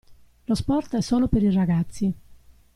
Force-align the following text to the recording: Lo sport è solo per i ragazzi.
Lo 0.45 0.55
sport 0.55 0.95
è 0.95 1.01
solo 1.01 1.27
per 1.27 1.43
i 1.43 1.51
ragazzi. 1.51 2.11